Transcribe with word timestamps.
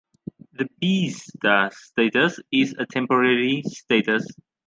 The 0.53 0.67
Be 0.79 1.11
star 1.11 1.69
status 1.71 2.39
is 2.51 2.73
a 2.79 2.87
temporary 2.87 3.61
status. 3.67 4.25